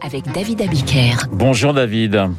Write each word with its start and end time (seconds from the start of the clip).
avec 0.00 0.24
David 0.32 0.62
Abiker. 0.62 1.28
Bonjour 1.32 1.72
David. 1.74 2.30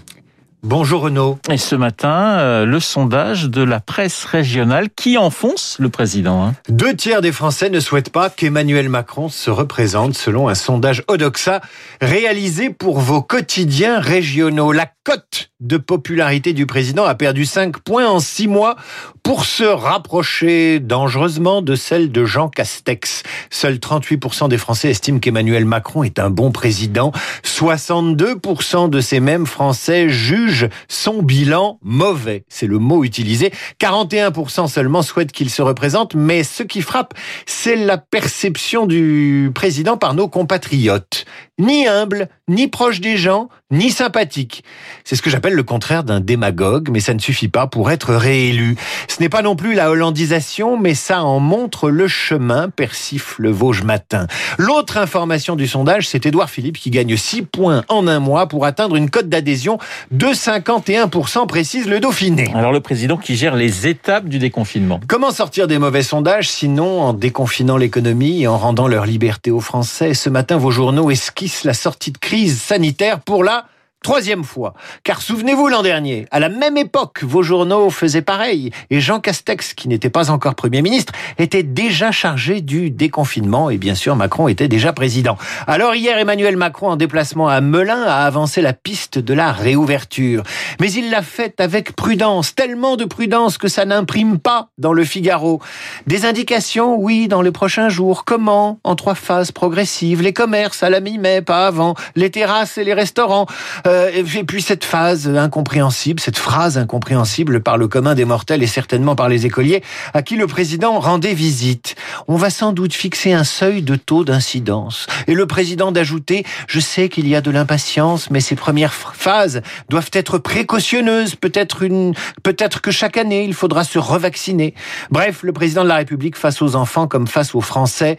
Bonjour 0.64 1.02
Renaud. 1.04 1.38
Et 1.52 1.58
ce 1.58 1.76
matin, 1.76 2.40
euh, 2.40 2.66
le 2.66 2.80
sondage 2.80 3.44
de 3.44 3.62
la 3.62 3.80
presse 3.80 4.26
régionale 4.26 4.90
qui 4.90 5.16
enfonce 5.16 5.78
le 5.80 5.90
président. 5.90 6.44
Hein. 6.44 6.56
Deux 6.68 6.96
tiers 6.96 7.22
des 7.22 7.32
Français 7.32 7.70
ne 7.70 7.80
souhaitent 7.80 8.10
pas 8.10 8.32
qu'Emmanuel 8.32 8.90
Macron 8.90 9.30
se 9.30 9.52
représente 9.52 10.16
selon 10.16 10.50
un 10.50 10.56
sondage 10.56 11.04
Odoxa 11.08 11.62
réalisé 12.02 12.72
pour 12.72 13.00
vos 13.00 13.22
quotidiens 13.22 14.00
régionaux. 14.00 14.72
La 14.72 14.90
cote 15.04 15.52
de 15.60 15.78
popularité 15.78 16.54
du 16.54 16.66
président 16.66 17.06
a 17.06 17.14
perdu 17.14 17.46
5 17.46 17.78
points 17.80 18.08
en 18.08 18.20
6 18.20 18.48
mois 18.48 18.76
pour 19.24 19.46
se 19.46 19.64
rapprocher 19.64 20.80
dangereusement 20.80 21.62
de 21.62 21.76
celle 21.76 22.12
de 22.12 22.26
Jean 22.26 22.50
Castex. 22.50 23.24
Seuls 23.52 23.76
38% 23.76 24.50
des 24.50 24.58
Français 24.58 24.90
estiment 24.90 25.20
qu'Emmanuel 25.20 25.66
Macron 25.66 26.04
est 26.04 26.20
un 26.20 26.30
bon 26.30 26.52
président. 26.52 27.12
62% 27.44 28.90
de 28.90 29.02
ces 29.02 29.20
mêmes 29.20 29.46
Français 29.46 30.10
jugent 30.10 30.47
son 30.88 31.22
bilan 31.22 31.80
mauvais. 31.82 32.46
C'est 32.50 32.68
le 32.68 32.80
mot 32.80 33.04
utilisé. 33.04 33.52
41% 33.80 34.68
seulement 34.68 35.02
souhaitent 35.02 35.32
qu'il 35.32 35.50
se 35.50 35.62
représente. 35.62 36.16
Mais 36.16 36.44
ce 36.44 36.64
qui 36.64 36.82
frappe, 36.82 37.14
c'est 37.46 37.76
la 37.76 37.98
perception 37.98 38.86
du 38.86 39.52
président 39.54 39.98
par 39.98 40.14
nos 40.14 40.28
compatriotes. 40.28 41.26
Ni 41.60 41.88
humble, 41.88 42.30
ni 42.48 42.68
proche 42.68 43.02
des 43.02 43.18
gens, 43.18 43.50
ni 43.72 43.90
sympathique. 43.90 44.64
C'est 45.04 45.16
ce 45.16 45.24
que 45.24 45.30
j'appelle 45.32 45.56
le 45.56 45.64
contraire 45.64 46.04
d'un 46.04 46.20
démagogue, 46.20 46.90
mais 46.92 47.00
ça 47.00 47.16
ne 47.16 47.20
suffit 47.20 47.48
pas 47.48 47.66
pour 47.66 47.90
être 47.90 48.14
réélu. 48.14 48.76
Ce 49.08 49.20
n'est 49.20 49.28
pas 49.28 49.42
non 49.42 49.56
plus 49.56 49.74
la 49.74 49.90
hollandisation, 49.90 50.78
mais 50.78 50.94
ça 50.94 51.24
en 51.24 51.40
montre 51.40 51.90
le 51.90 52.08
chemin, 52.08 52.70
persifle 52.70 53.42
le 53.42 53.50
Vosges 53.50 53.82
Matin. 53.82 54.28
L'autre 54.60 54.98
information 54.98 55.56
du 55.56 55.68
sondage, 55.68 56.08
c'est 56.08 56.28
Édouard 56.28 56.52
Philippe 56.52 56.78
qui 56.78 56.92
gagne 56.92 57.18
6 57.18 57.42
points 57.42 57.84
en 57.90 58.08
un 58.08 58.20
mois 58.20 58.48
pour 58.48 58.66
atteindre 58.66 58.96
une 58.96 59.10
cote 59.10 59.28
d'adhésion 59.28 59.80
de 60.12 60.28
51%, 60.28 61.48
précise 61.48 61.88
le 61.88 62.00
Dauphiné. 62.00 62.52
Alors 62.54 62.72
le 62.72 62.82
président 62.82 63.18
qui 63.18 63.36
gère 63.36 63.56
les 63.56 63.88
étapes 63.88 64.30
du 64.30 64.38
déconfinement. 64.38 65.00
Comment 65.08 65.32
sortir 65.32 65.68
des 65.68 65.80
mauvais 65.80 66.04
sondages 66.04 66.50
sinon 66.50 67.02
en 67.02 67.14
déconfinant 67.14 67.78
l'économie 67.78 68.44
et 68.44 68.48
en 68.48 68.60
rendant 68.60 68.88
leur 68.88 69.08
liberté 69.08 69.50
aux 69.50 69.60
Français? 69.60 70.14
Ce 70.14 70.30
matin, 70.30 70.58
vos 70.58 70.70
journaux 70.72 71.10
esquissent 71.10 71.47
la 71.64 71.74
sortie 71.74 72.12
de 72.12 72.18
crise 72.18 72.62
sanitaire 72.62 73.20
pour 73.20 73.44
la 73.44 73.68
Troisième 74.04 74.44
fois, 74.44 74.74
car 75.04 75.22
souvenez-vous 75.22 75.68
l'an 75.68 75.82
dernier, 75.82 76.28
à 76.32 76.40
la 76.40 76.50
même 76.50 76.78
époque, 76.78 77.24
vos 77.24 77.44
journaux 77.44 77.90
faisaient 77.90 78.22
pareil, 78.22 78.72
et 78.90 79.02
Jean 79.02 79.20
Castex, 79.20 79.74
qui 79.74 79.90
n'était 79.90 80.10
pas 80.10 80.30
encore 80.32 80.56
Premier 80.56 80.82
ministre, 80.82 81.12
était 81.40 81.64
déjà 81.64 82.12
chargé 82.12 82.62
du 82.62 82.90
déconfinement, 82.90 83.70
et 83.70 83.78
bien 83.78 83.96
sûr 83.96 84.16
Macron 84.16 84.48
était 84.48 84.70
déjà 84.70 84.94
président. 84.94 85.38
Alors 85.66 85.96
hier, 85.96 86.18
Emmanuel 86.18 86.56
Macron, 86.56 86.90
en 86.90 86.96
déplacement 86.96 87.50
à 87.50 87.60
Melun, 87.60 88.04
a 88.04 88.26
avancé 88.26 88.62
la 88.62 88.72
piste 88.72 89.18
de 89.20 89.34
la 89.34 89.52
réouverture. 89.52 90.44
Mais 90.80 90.92
il 90.92 91.10
l'a 91.10 91.22
fait 91.22 91.60
avec 91.60 91.94
prudence, 91.94 92.56
tellement 92.56 92.96
de 92.96 93.06
prudence 93.06 93.58
que 93.58 93.68
ça 93.68 93.84
n'imprime 93.84 94.40
pas 94.40 94.70
dans 94.78 94.94
le 94.94 95.04
Figaro. 95.04 95.62
Des 96.06 96.26
indications, 96.26 96.96
oui, 96.96 97.28
dans 97.28 97.42
les 97.42 97.52
prochains 97.52 97.90
jours. 97.90 98.26
Comment? 98.26 98.80
En 98.84 98.96
trois 98.96 99.16
phases 99.16 99.52
progressives. 99.52 100.22
Les 100.22 100.34
commerces 100.34 100.84
à 100.84 100.90
la 100.90 101.00
mi-mai, 101.00 101.42
pas 101.42 101.68
avant. 101.68 101.96
Les 102.16 102.30
terrasses 102.30 102.78
et 102.78 102.84
les 102.84 102.94
restaurants. 102.94 103.48
Euh, 103.88 104.12
et 104.14 104.44
puis 104.44 104.62
cette 104.62 104.84
phase 104.84 105.28
incompréhensible, 105.30 106.20
cette 106.20 106.38
phrase 106.38 106.78
incompréhensible 106.78 107.62
par 107.62 107.78
le 107.78 107.88
commun 107.88 108.16
des 108.16 108.26
mortels 108.26 108.62
et 108.62 108.68
certainement 108.68 109.16
par 109.16 109.30
les 109.30 109.46
écoliers 109.46 109.82
à 110.14 110.22
qui 110.22 110.36
le 110.36 110.46
président 110.48 111.00
rendait 111.00 111.34
visite. 111.34 111.96
On 112.28 112.36
va 112.36 112.50
sans 112.50 112.74
doute 112.74 112.94
fixer 112.94 113.34
un 113.34 113.44
seuil 113.44 113.82
de 113.82 113.96
taux 113.96 114.26
d'incidence. 114.26 115.08
Et 115.28 115.34
le 115.34 115.48
président 115.48 115.92
d'ajouter, 115.92 116.46
je 116.68 116.80
sais 116.80 117.08
qu'il 117.08 117.28
y 117.28 117.36
a 117.36 117.42
de 117.42 117.52
l'impatience, 117.52 118.30
mais 118.30 118.42
ces 118.42 118.56
premières 118.56 118.94
phases 118.94 119.62
doivent 119.90 120.12
être 120.14 120.38
précautionneuses. 120.38 121.36
Peut-être 121.36 121.84
une, 121.84 122.14
peut-être 122.44 122.82
que 122.82 122.92
chaque 122.92 123.18
année 123.18 123.46
il 123.46 123.54
faudra 123.54 123.84
se 123.84 124.00
revacciner. 124.00 124.74
Bref, 125.12 125.44
le 125.44 125.54
président 125.54 125.84
de 125.84 125.90
la 125.90 125.96
République 125.96 126.36
face 126.36 126.62
aux 126.62 126.76
enfants 126.76 127.08
comme 127.08 127.28
face 127.28 127.56
aux 127.56 127.62
Français 127.62 128.18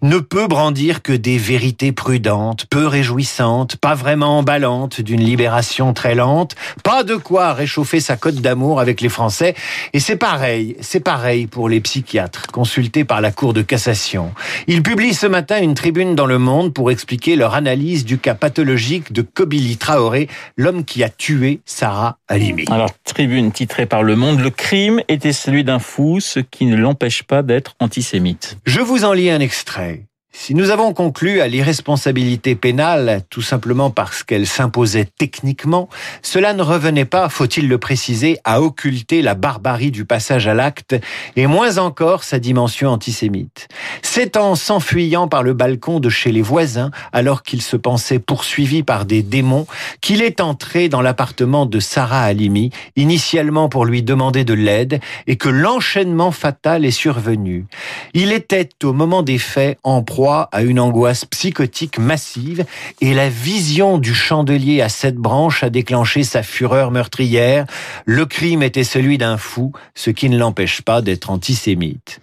ne 0.00 0.18
peut 0.18 0.46
brandir 0.46 1.02
que 1.02 1.12
des 1.12 1.36
vérités 1.36 1.92
prudentes, 1.92 2.66
peu 2.70 2.86
réjouissantes, 2.86 3.76
pas 3.76 3.94
vraiment 3.94 4.38
emballantes 4.38 5.01
d'une 5.02 5.22
libération 5.22 5.92
très 5.92 6.14
lente. 6.14 6.54
Pas 6.82 7.02
de 7.02 7.16
quoi 7.16 7.52
réchauffer 7.52 8.00
sa 8.00 8.16
cote 8.16 8.36
d'amour 8.36 8.80
avec 8.80 9.00
les 9.00 9.08
Français. 9.08 9.54
Et 9.92 10.00
c'est 10.00 10.16
pareil, 10.16 10.76
c'est 10.80 11.00
pareil 11.00 11.46
pour 11.46 11.68
les 11.68 11.80
psychiatres 11.80 12.46
consultés 12.48 13.04
par 13.04 13.20
la 13.20 13.32
Cour 13.32 13.52
de 13.52 13.62
cassation. 13.62 14.32
Ils 14.66 14.82
publient 14.82 15.14
ce 15.14 15.26
matin 15.26 15.60
une 15.60 15.74
tribune 15.74 16.14
dans 16.14 16.26
Le 16.26 16.38
Monde 16.38 16.72
pour 16.72 16.90
expliquer 16.90 17.36
leur 17.36 17.54
analyse 17.54 18.04
du 18.04 18.18
cas 18.18 18.34
pathologique 18.34 19.12
de 19.12 19.22
Kobili 19.22 19.76
Traoré, 19.76 20.28
l'homme 20.56 20.84
qui 20.84 21.02
a 21.02 21.08
tué 21.08 21.60
Sarah 21.64 22.18
Halimi. 22.28 22.64
Alors, 22.70 22.90
tribune 23.04 23.52
titrée 23.52 23.86
par 23.86 24.02
Le 24.02 24.16
Monde, 24.16 24.40
le 24.40 24.50
crime 24.50 25.02
était 25.08 25.32
celui 25.32 25.64
d'un 25.64 25.78
fou, 25.78 26.20
ce 26.20 26.40
qui 26.40 26.66
ne 26.66 26.76
l'empêche 26.76 27.22
pas 27.22 27.42
d'être 27.42 27.74
antisémite. 27.80 28.56
Je 28.64 28.80
vous 28.80 29.04
en 29.04 29.12
lis 29.12 29.30
un 29.30 29.40
extrait. 29.40 30.02
Si 30.34 30.54
nous 30.54 30.70
avons 30.70 30.94
conclu 30.94 31.42
à 31.42 31.46
l'irresponsabilité 31.46 32.54
pénale 32.54 33.22
tout 33.28 33.42
simplement 33.42 33.90
parce 33.90 34.22
qu'elle 34.22 34.46
s'imposait 34.46 35.06
techniquement, 35.18 35.90
cela 36.22 36.54
ne 36.54 36.62
revenait 36.62 37.04
pas, 37.04 37.28
faut-il 37.28 37.68
le 37.68 37.76
préciser, 37.76 38.38
à 38.44 38.62
occulter 38.62 39.20
la 39.20 39.34
barbarie 39.34 39.90
du 39.90 40.06
passage 40.06 40.48
à 40.48 40.54
l'acte 40.54 40.96
et 41.36 41.46
moins 41.46 41.76
encore 41.76 42.24
sa 42.24 42.38
dimension 42.38 42.88
antisémite. 42.88 43.68
C'est 44.00 44.38
en 44.38 44.54
s'enfuyant 44.54 45.28
par 45.28 45.42
le 45.42 45.52
balcon 45.52 46.00
de 46.00 46.08
chez 46.08 46.32
les 46.32 46.42
voisins, 46.42 46.90
alors 47.12 47.42
qu'il 47.42 47.60
se 47.60 47.76
pensait 47.76 48.18
poursuivi 48.18 48.82
par 48.82 49.04
des 49.04 49.22
démons, 49.22 49.66
qu'il 50.00 50.22
est 50.22 50.40
entré 50.40 50.88
dans 50.88 51.02
l'appartement 51.02 51.66
de 51.66 51.78
Sarah 51.78 52.22
Halimi, 52.22 52.70
initialement 52.96 53.68
pour 53.68 53.84
lui 53.84 54.02
demander 54.02 54.44
de 54.44 54.54
l'aide, 54.54 54.98
et 55.26 55.36
que 55.36 55.50
l'enchaînement 55.50 56.32
fatal 56.32 56.86
est 56.86 56.90
survenu. 56.90 57.66
Il 58.14 58.32
était 58.32 58.70
au 58.82 58.94
moment 58.94 59.22
des 59.22 59.38
faits 59.38 59.78
en 59.84 60.02
proie 60.02 60.21
à 60.30 60.62
une 60.62 60.78
angoisse 60.78 61.24
psychotique 61.24 61.98
massive 61.98 62.64
et 63.00 63.14
la 63.14 63.28
vision 63.28 63.98
du 63.98 64.14
chandelier 64.14 64.80
à 64.80 64.88
sept 64.88 65.16
branches 65.16 65.64
a 65.64 65.70
déclenché 65.70 66.22
sa 66.22 66.42
fureur 66.42 66.90
meurtrière. 66.90 67.66
Le 68.04 68.24
crime 68.26 68.62
était 68.62 68.84
celui 68.84 69.18
d'un 69.18 69.36
fou, 69.36 69.72
ce 69.94 70.10
qui 70.10 70.28
ne 70.28 70.38
l'empêche 70.38 70.82
pas 70.82 71.02
d'être 71.02 71.30
antisémite. 71.30 72.20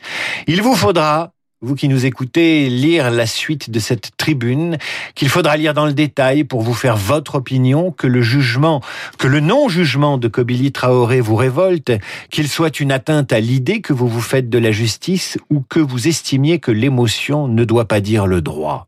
Il 0.47 0.61
vous 0.61 0.75
faudra 0.75 1.31
vous 1.61 1.75
qui 1.75 1.89
nous 1.89 2.05
écoutez, 2.05 2.69
lire 2.69 3.11
la 3.11 3.25
suite 3.25 3.69
de 3.69 3.79
cette 3.79 4.11
tribune, 4.15 4.77
qu'il 5.13 5.27
faudra 5.27 5.57
lire 5.57 5.73
dans 5.73 5.85
le 5.85 5.91
détail 5.91 6.45
pour 6.45 6.61
vous 6.61 6.73
faire 6.73 6.95
votre 6.95 7.35
opinion, 7.35 7.91
que 7.91 8.07
le 8.07 8.21
jugement, 8.21 8.81
que 9.17 9.27
le 9.27 9.41
non-jugement 9.41 10.17
de 10.17 10.29
Kobili 10.29 10.71
Traoré 10.71 11.19
vous 11.19 11.35
révolte, 11.35 11.91
qu'il 12.29 12.47
soit 12.47 12.79
une 12.79 12.93
atteinte 12.93 13.33
à 13.33 13.41
l'idée 13.41 13.81
que 13.81 13.91
vous 13.91 14.07
vous 14.07 14.21
faites 14.21 14.49
de 14.49 14.57
la 14.57 14.71
justice 14.71 15.37
ou 15.49 15.61
que 15.67 15.81
vous 15.81 16.07
estimiez 16.07 16.59
que 16.59 16.71
l'émotion 16.71 17.49
ne 17.49 17.65
doit 17.65 17.89
pas 17.89 17.99
dire 17.99 18.25
le 18.25 18.41
droit. 18.41 18.87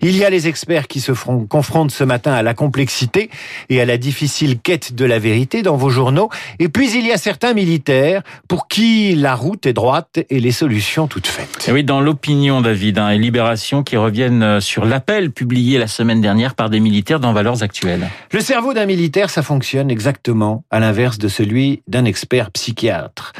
Il 0.00 0.16
y 0.16 0.24
a 0.24 0.30
les 0.30 0.46
experts 0.46 0.86
qui 0.86 1.00
se 1.00 1.10
confrontent 1.48 1.90
ce 1.90 2.04
matin 2.04 2.32
à 2.32 2.42
la 2.42 2.54
complexité 2.54 3.30
et 3.68 3.80
à 3.80 3.84
la 3.84 3.96
difficile 3.98 4.60
quête 4.60 4.94
de 4.94 5.04
la 5.04 5.18
vérité 5.18 5.62
dans 5.62 5.76
vos 5.76 5.90
journaux, 5.90 6.28
et 6.60 6.68
puis 6.68 6.92
il 6.96 7.04
y 7.04 7.10
a 7.10 7.18
certains 7.18 7.52
militaires 7.52 8.22
pour 8.46 8.68
qui 8.68 9.16
la 9.16 9.34
route 9.34 9.66
est 9.66 9.72
droite 9.72 10.20
et 10.30 10.38
les 10.38 10.52
solutions 10.52 11.08
toutes 11.08 11.26
faites. 11.26 11.68
oui, 11.72 11.82
dans 11.82 12.00
opinion, 12.12 12.60
David, 12.60 12.98
hein, 12.98 13.08
et 13.08 13.18
Libération 13.18 13.82
qui 13.82 13.96
reviennent 13.96 14.42
euh, 14.42 14.60
sur 14.60 14.84
l'appel 14.84 15.30
publié 15.30 15.78
la 15.78 15.86
semaine 15.86 16.20
dernière 16.20 16.54
par 16.54 16.68
des 16.68 16.78
militaires 16.78 17.20
dans 17.20 17.32
Valeurs 17.32 17.62
Actuelles. 17.62 18.08
Le 18.32 18.40
cerveau 18.40 18.74
d'un 18.74 18.84
militaire, 18.84 19.30
ça 19.30 19.42
fonctionne 19.42 19.90
exactement 19.90 20.64
à 20.70 20.78
l'inverse 20.78 21.16
de 21.16 21.28
celui 21.28 21.82
d'un 21.88 22.04
expert 22.04 22.50
psychiatre. 22.50 23.32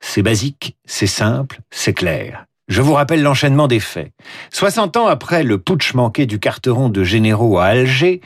C'est 0.00 0.22
basique, 0.22 0.76
c'est 0.86 1.06
simple, 1.06 1.60
c'est 1.70 1.92
clair. 1.92 2.46
Je 2.68 2.80
vous 2.80 2.94
rappelle 2.94 3.22
l'enchaînement 3.22 3.68
des 3.68 3.80
faits. 3.80 4.12
60 4.52 4.96
ans 4.96 5.06
après 5.06 5.42
le 5.42 5.58
putsch 5.58 5.92
manqué 5.92 6.24
du 6.24 6.38
carteron 6.38 6.88
de 6.88 7.04
généraux 7.04 7.58
à 7.58 7.66
Alger, 7.66 8.22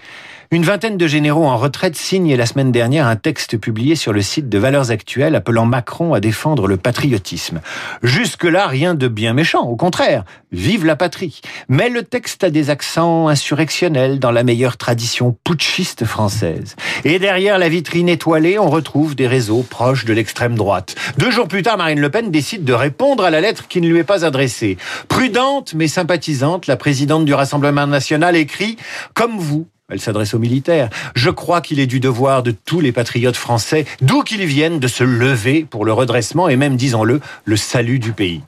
une 0.52 0.64
vingtaine 0.64 0.98
de 0.98 1.06
généraux 1.06 1.46
en 1.46 1.56
retraite 1.56 1.96
signent 1.96 2.36
la 2.36 2.44
semaine 2.44 2.72
dernière 2.72 3.06
un 3.06 3.16
texte 3.16 3.56
publié 3.56 3.96
sur 3.96 4.12
le 4.12 4.20
site 4.20 4.50
de 4.50 4.58
Valeurs 4.58 4.90
Actuelles 4.90 5.34
appelant 5.34 5.64
Macron 5.64 6.12
à 6.12 6.20
défendre 6.20 6.66
le 6.66 6.76
patriotisme. 6.76 7.62
Jusque-là, 8.02 8.66
rien 8.66 8.94
de 8.94 9.08
bien 9.08 9.32
méchant, 9.32 9.62
au 9.62 9.76
contraire, 9.76 10.24
vive 10.52 10.84
la 10.84 10.94
patrie. 10.94 11.40
Mais 11.70 11.88
le 11.88 12.02
texte 12.02 12.44
a 12.44 12.50
des 12.50 12.68
accents 12.68 13.28
insurrectionnels 13.28 14.18
dans 14.18 14.30
la 14.30 14.42
meilleure 14.42 14.76
tradition 14.76 15.34
putschiste 15.42 16.04
française. 16.04 16.76
Et 17.04 17.18
derrière 17.18 17.56
la 17.58 17.70
vitrine 17.70 18.10
étoilée, 18.10 18.58
on 18.58 18.68
retrouve 18.68 19.14
des 19.14 19.28
réseaux 19.28 19.62
proches 19.62 20.04
de 20.04 20.12
l'extrême 20.12 20.54
droite. 20.54 20.96
Deux 21.16 21.30
jours 21.30 21.48
plus 21.48 21.62
tard, 21.62 21.78
Marine 21.78 22.00
Le 22.00 22.10
Pen 22.10 22.30
décide 22.30 22.64
de 22.64 22.74
répondre 22.74 23.24
à 23.24 23.30
la 23.30 23.40
lettre 23.40 23.68
qui 23.68 23.80
ne 23.80 23.88
lui 23.88 24.00
est 24.00 24.04
pas 24.04 24.26
adressée. 24.26 24.76
Prudente 25.08 25.72
mais 25.72 25.88
sympathisante, 25.88 26.66
la 26.66 26.76
présidente 26.76 27.24
du 27.24 27.32
Rassemblement 27.32 27.86
national 27.86 28.36
écrit 28.36 28.76
«Comme 29.14 29.38
vous, 29.38 29.66
Elle 29.92 30.00
s'adresse 30.00 30.32
aux 30.32 30.38
militaires. 30.38 30.88
Je 31.14 31.28
crois 31.28 31.60
qu'il 31.60 31.78
est 31.78 31.86
du 31.86 32.00
devoir 32.00 32.42
de 32.42 32.50
tous 32.50 32.80
les 32.80 32.92
patriotes 32.92 33.36
français, 33.36 33.84
d'où 34.00 34.22
qu'ils 34.22 34.46
viennent, 34.46 34.80
de 34.80 34.88
se 34.88 35.04
lever 35.04 35.66
pour 35.68 35.84
le 35.84 35.92
redressement 35.92 36.48
et 36.48 36.56
même, 36.56 36.76
disons-le, 36.76 37.20
le 37.44 37.56
salut 37.56 37.98
du 37.98 38.12
pays. 38.12 38.40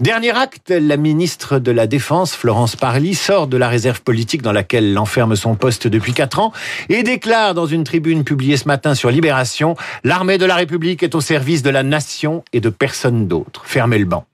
Dernier 0.00 0.30
acte, 0.30 0.70
la 0.70 0.96
ministre 0.96 1.58
de 1.58 1.70
la 1.72 1.86
Défense, 1.86 2.34
Florence 2.34 2.76
Parly, 2.76 3.14
sort 3.14 3.46
de 3.46 3.56
la 3.56 3.68
réserve 3.68 4.02
politique 4.02 4.42
dans 4.42 4.52
laquelle 4.52 4.92
l'enferme 4.92 5.36
son 5.36 5.54
poste 5.54 5.88
depuis 5.88 6.12
quatre 6.12 6.38
ans 6.38 6.52
et 6.88 7.02
déclare 7.02 7.54
dans 7.54 7.66
une 7.66 7.84
tribune 7.84 8.24
publiée 8.24 8.56
ce 8.56 8.68
matin 8.68 8.94
sur 8.94 9.10
Libération, 9.10 9.76
l'armée 10.04 10.38
de 10.38 10.46
la 10.46 10.54
République 10.54 11.02
est 11.02 11.14
au 11.14 11.20
service 11.20 11.62
de 11.62 11.70
la 11.70 11.82
nation 11.82 12.44
et 12.52 12.60
de 12.60 12.68
personne 12.68 13.26
d'autre. 13.26 13.62
Fermez 13.64 13.98
le 13.98 14.04
banc. 14.04 14.26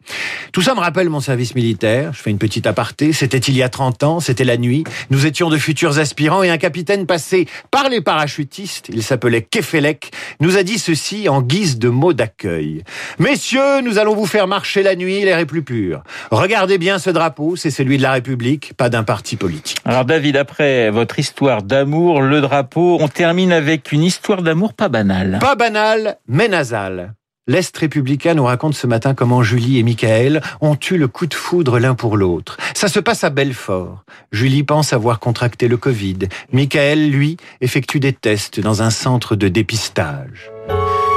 Tout 0.52 0.62
ça 0.62 0.74
me 0.74 0.80
rappelle 0.80 1.08
mon 1.08 1.20
service 1.20 1.54
militaire. 1.54 2.12
Je 2.12 2.20
fais 2.20 2.30
une 2.30 2.38
petite 2.38 2.66
aparté. 2.66 3.12
C'était 3.12 3.38
il 3.38 3.56
y 3.56 3.62
a 3.62 3.68
30 3.68 4.02
ans, 4.02 4.20
c'était 4.20 4.44
la 4.44 4.56
nuit. 4.56 4.84
Nous 5.10 5.26
étions 5.26 5.50
de 5.50 5.58
futurs 5.58 5.98
aspirants 5.98 6.42
et 6.50 6.52
un 6.52 6.58
capitaine 6.58 7.06
passé 7.06 7.47
par 7.70 7.88
les 7.88 8.00
parachutistes, 8.00 8.88
il 8.93 9.02
s'appelait 9.02 9.43
Kefelec, 9.43 10.11
nous 10.41 10.56
a 10.56 10.62
dit 10.62 10.79
ceci 10.79 11.29
en 11.29 11.43
guise 11.43 11.79
de 11.79 11.88
mot 11.88 12.12
d'accueil. 12.12 12.82
Messieurs, 13.19 13.81
nous 13.82 13.99
allons 13.99 14.14
vous 14.14 14.26
faire 14.26 14.47
marcher 14.47 14.82
la 14.82 14.97
nuit, 14.97 15.25
l'air 15.25 15.38
est 15.38 15.47
plus 15.47 15.62
pur. 15.62 16.02
Regardez 16.31 16.79
bien 16.79 16.99
ce 16.99 17.11
drapeau, 17.11 17.56
c'est 17.56 17.70
celui 17.70 17.97
de 17.97 18.02
la 18.02 18.12
République, 18.12 18.75
pas 18.76 18.88
d'un 18.88 19.05
parti 19.05 19.37
politique. 19.37 19.79
Alors 19.85 20.05
David, 20.05 20.37
après 20.37 20.91
votre 20.91 21.19
histoire 21.19 21.62
d'amour, 21.62 22.20
le 22.20 22.41
drapeau, 22.41 22.99
on 23.00 23.08
termine 23.08 23.53
avec 23.53 23.93
une 23.93 24.03
histoire 24.03 24.43
d'amour 24.43 24.75
pas 24.75 24.88
banale. 24.88 25.38
Pas 25.41 25.55
banale, 25.55 26.19
mais 26.26 26.49
nasale. 26.49 27.14
L'Est 27.50 27.76
républicain 27.76 28.35
nous 28.35 28.44
raconte 28.44 28.75
ce 28.75 28.87
matin 28.87 29.12
comment 29.12 29.43
Julie 29.43 29.81
et 29.81 29.82
Michael 29.82 30.41
ont 30.61 30.79
eu 30.88 30.97
le 30.97 31.08
coup 31.08 31.26
de 31.26 31.35
foudre 31.35 31.81
l'un 31.81 31.97
pour 31.97 32.17
l'autre. 32.17 32.56
Ça 32.75 32.87
se 32.87 33.00
passe 33.00 33.25
à 33.25 33.31
Belfort. 33.31 34.05
Julie 34.31 34.62
pense 34.62 34.93
avoir 34.93 35.19
contracté 35.19 35.67
le 35.67 35.76
Covid. 35.76 36.29
Michael, 36.52 37.11
lui, 37.11 37.38
effectue 37.61 37.99
des 37.99 38.12
tests 38.12 38.61
dans 38.61 38.82
un 38.82 38.91
centre 38.91 39.35
de 39.35 39.49
dépistage. 39.49 40.52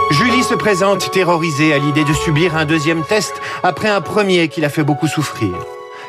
Julie 0.09 0.41
se 0.41 0.56
présente 0.56 1.12
terrorisée 1.12 1.71
à 1.71 1.77
l'idée 1.77 2.03
de 2.03 2.13
subir 2.13 2.57
un 2.57 2.65
deuxième 2.65 3.03
test 3.03 3.36
après 3.62 3.89
un 3.89 4.01
premier 4.01 4.47
qui 4.47 4.59
l'a 4.59 4.69
fait 4.69 4.83
beaucoup 4.83 5.07
souffrir. 5.07 5.53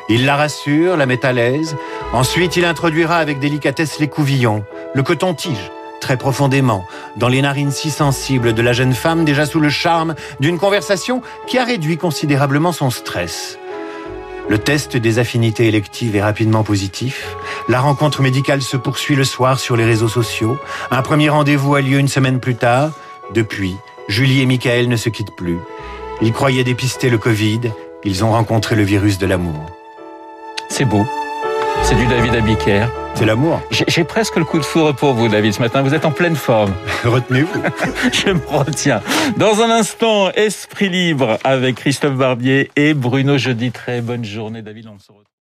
Il 0.09 0.25
la 0.25 0.37
rassure, 0.37 0.97
la 0.97 1.05
met 1.05 1.23
à 1.23 1.33
l'aise. 1.33 1.75
Ensuite, 2.13 2.57
il 2.57 2.65
introduira 2.65 3.17
avec 3.17 3.37
délicatesse 3.37 3.99
les 3.99 4.07
couvillons, 4.07 4.65
le 4.95 5.03
coton-tige, 5.03 5.71
très 6.05 6.17
profondément 6.17 6.85
dans 7.15 7.29
les 7.29 7.41
narines 7.41 7.71
si 7.71 7.89
sensibles 7.89 8.53
de 8.53 8.61
la 8.61 8.73
jeune 8.73 8.93
femme 8.93 9.25
déjà 9.25 9.47
sous 9.47 9.59
le 9.59 9.69
charme 9.69 10.13
d'une 10.39 10.59
conversation 10.59 11.23
qui 11.47 11.57
a 11.57 11.63
réduit 11.63 11.97
considérablement 11.97 12.71
son 12.71 12.91
stress. 12.91 13.57
Le 14.47 14.59
test 14.59 14.97
des 14.97 15.17
affinités 15.17 15.67
électives 15.67 16.15
est 16.15 16.21
rapidement 16.21 16.63
positif. 16.63 17.35
La 17.69 17.79
rencontre 17.79 18.21
médicale 18.21 18.61
se 18.61 18.77
poursuit 18.77 19.15
le 19.15 19.23
soir 19.23 19.59
sur 19.59 19.75
les 19.75 19.83
réseaux 19.83 20.07
sociaux. 20.07 20.59
Un 20.91 21.01
premier 21.01 21.29
rendez-vous 21.29 21.73
a 21.73 21.81
lieu 21.81 21.97
une 21.97 22.07
semaine 22.07 22.39
plus 22.39 22.55
tard. 22.55 22.91
Depuis, 23.33 23.75
Julie 24.07 24.41
et 24.41 24.45
Michael 24.45 24.87
ne 24.87 24.97
se 24.97 25.09
quittent 25.09 25.35
plus. 25.35 25.57
Ils 26.21 26.33
croyaient 26.33 26.63
dépister 26.63 27.09
le 27.09 27.17
Covid. 27.17 27.61
Ils 28.03 28.23
ont 28.23 28.29
rencontré 28.29 28.75
le 28.75 28.83
virus 28.83 29.17
de 29.17 29.25
l'amour. 29.25 29.71
C'est 30.69 30.85
beau. 30.85 31.03
C'est 31.81 31.95
du 31.95 32.05
David 32.05 32.35
Abiker. 32.35 33.04
C'est 33.15 33.25
l'amour. 33.25 33.61
J'ai 33.71 34.03
presque 34.03 34.35
le 34.35 34.43
coup 34.43 34.59
de 34.59 34.65
foudre 34.65 34.93
pour 34.93 35.13
vous, 35.13 35.29
David, 35.29 35.53
ce 35.53 35.61
matin. 35.61 35.81
Vous 35.81 35.93
êtes 35.93 36.05
en 36.05 36.11
pleine 36.11 36.35
forme. 36.35 36.73
Retenez-vous. 37.05 37.61
Je 38.11 38.31
me 38.31 38.45
retiens. 38.45 39.01
Dans 39.37 39.61
un 39.61 39.69
instant, 39.69 40.31
Esprit 40.31 40.89
libre 40.89 41.37
avec 41.45 41.75
Christophe 41.75 42.15
Barbier 42.15 42.71
et 42.75 42.93
Bruno 42.93 43.37
Jeudi. 43.37 43.71
Très 43.71 44.01
bonne 44.01 44.25
journée, 44.25 44.61
David. 44.61 44.87
On 44.87 44.99
se 44.99 45.07
retrouve. 45.07 45.25